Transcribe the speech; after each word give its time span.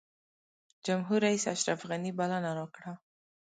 جمهورریس 0.85 1.43
اشرف 1.53 1.79
غني 1.89 2.11
بلنه 2.19 2.51
راکړه. 2.57 2.93